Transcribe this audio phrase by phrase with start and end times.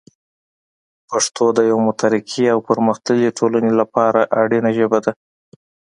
[1.09, 5.11] پښتو د یوه مترقي او پرمختللي ټولنې لپاره اړینه ژبه ده.